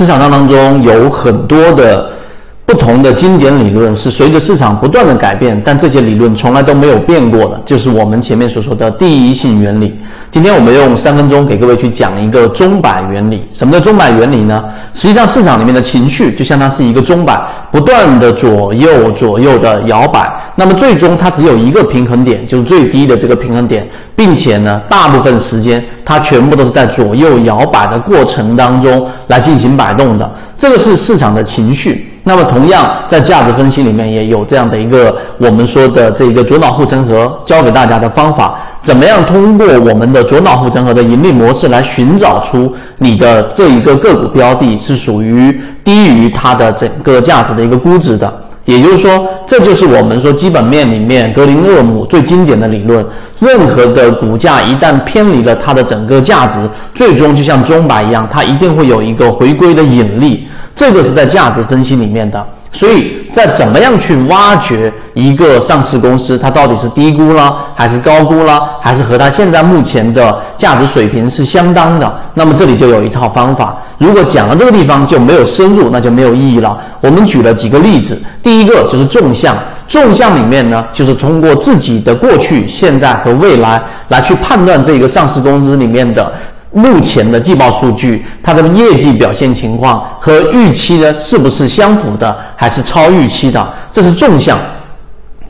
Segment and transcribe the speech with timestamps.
[0.00, 2.10] 市场上当中有很多的。
[2.70, 9.98] 不同的经典理论是随着市场不断的改变，但这些理论从来都没有变过的，就是我们前面所说的第一性原理。
[10.30, 13.42] 今天我们用三分钟给各位去讲一个钟摆原理。
[13.52, 14.62] 什么叫钟摆原理呢？
[14.94, 17.42] 实际上市场里面的情绪就相当是一个钟摆，
[17.72, 20.32] 不断的左右左右的摇摆。
[20.54, 23.84] 那么最终它只有一个平衡点，就是最低的这个平衡点，
[24.14, 30.32] 并且呢，大部分时间它全部都是在左右摇摆的过程当中来进行摆动的。
[30.56, 32.06] 这个是市场的情绪。
[32.30, 48.32] 那么，同样在价值分析里面也有这样的一个我们说的这个左脑护城河教给大家的方法，怎么样通过我们的左脑护城河的盈利模式来寻找出你的这一个个股标的是属于低于它的整个价值的一个估值的。
[48.70, 53.04] 也就是说，这就是我们说基本面里面格林厄姆最经典的理论：
[53.40, 56.60] 任何的股价一旦偏离了它的整个价值，
[56.94, 60.46] 最终就像钟摆一样，它一定会有一个回归的引力。
[60.76, 72.20] 这个是在价值分析里面的，所以在怎么样去挖掘一个上市公司，它到底是低估了还是高估了，还是和它现在目前的价值水平是相当的？
[72.34, 73.76] 那么这里就有一套方法。
[74.00, 76.74] 如果讲到这个地方就没有深入，那就没有意义了。
[77.02, 79.54] 我们举了几个例子，第一个就是纵向，
[79.86, 86.32] 纵向里面呢，就是通过自己的过去、现在和未来来去判断这个上市公司里面的。
[86.72, 93.74] 目前的季报数据，它的业绩表现情况和预期呢，是不是相符的，还是超预期的？
[93.90, 94.56] 这是纵向。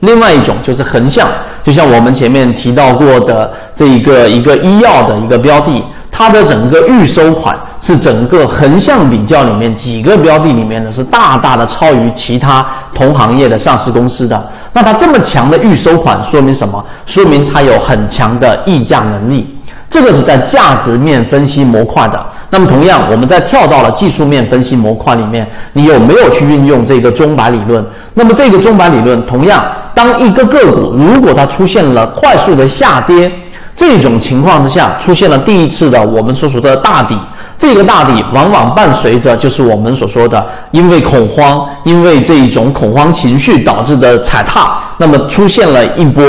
[0.00, 1.28] 另外一种就是横向，
[1.62, 5.84] 就像我们前面提到过的这一个一个医药的一个标的，
[6.20, 12.62] 它的整个预收款是整个横向比较里面几个标的里面呢，是大大的超于其他
[12.94, 14.50] 同行业的上市公司的。
[14.74, 16.84] 那它这么强的预收款说明什么？
[17.06, 19.58] 说明它有很强的溢价能力。
[19.88, 22.22] 这个是在价值面分析模块的。
[22.50, 27.82] 那么，同样，我们在跳到了技术面分析模块里面，你有没有去运用这个钟摆理论？
[28.12, 33.32] 那么，这个钟摆理论，同样，当一个个股如果它出现了快速的下跌，
[33.74, 37.16] 这种情况之下，出现了第一次的我们所说的大底，
[37.56, 46.24] 这个大底往往伴随着就是我们所说的因为恐慌，因为这一种恐慌情绪导致的踩踏，那么出现了一波。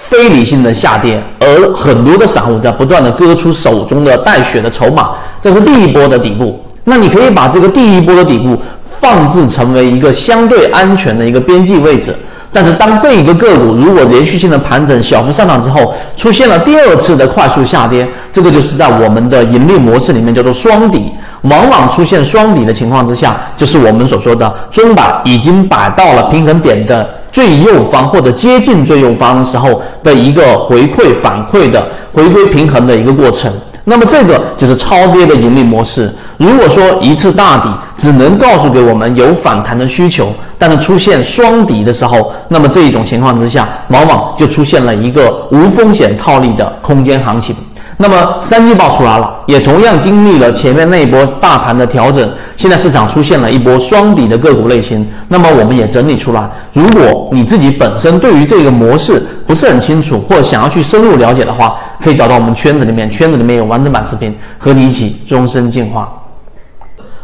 [0.00, 6.64] 非理性的下跌，而很多的散户在不断的割出手中的带血的筹码，这是第一波的底部。
[6.84, 12.14] 那你可以把这个第一波的底部放置成为一个相对安全的一个边际位置。
[12.52, 21.12] 但是当这一个个股如果连续性的盘整、小幅上涨之后，出现了第二次的快速下跌，这个就是在我们的盈利模式里面叫做双底。
[21.42, 27.08] 往往出现双底的情况之下，就是我们所说的中板已经摆到了平衡点的。
[27.30, 33.52] 最右方或者接近最右方的时候的一个回馈反馈的回归平衡的一个过程，
[33.88, 36.12] 那么这个就是超跌的盈利模式。
[36.36, 47.56] 如果说一次大底只能告诉给我们有反弹的需求，但是出现双底的时候，那么这一种情况之下，往往就出现了一个无风险套利的空间行情。
[48.00, 55.04] 那么三季报出来了，也同样经历了前面那一波大盘的调整，现在市场出现了一波双底的个股类型。
[55.26, 66.22] 那么我们也整理出来，如果你自己本身对于这个模式不是很清楚，或想要去深入了解的话，可以找到我们圈子里面，圈子里面有完整版视频，和你一起终身进化。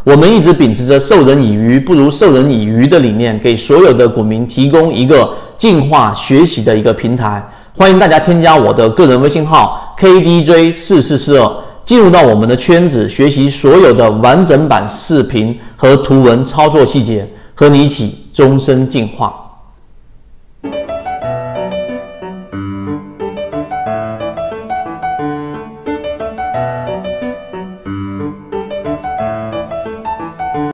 [0.04, 7.46] 我们一直秉持着授人以鱼不如授人以渔的理念，给所有的股民提供一个进化学习的一个平台。
[7.76, 11.52] 欢迎大家添加我的个人微信号 KDJ 四四四二，
[11.84, 19.43] 进入到我们的圈子，学习所有的完整版视频和图文操作细节，和你一起终身进化。